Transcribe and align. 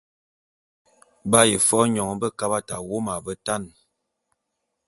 B’aye 1.29 1.57
fe 1.67 1.79
nyoň 1.93 2.11
bekabat 2.21 2.67
awom 2.77 3.05
a 3.15 3.17
betan. 3.25 3.63